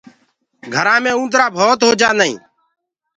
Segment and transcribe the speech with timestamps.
[0.73, 2.41] گھرآنٚ مي اُندرآ ڀوت هوجآندآ هينٚ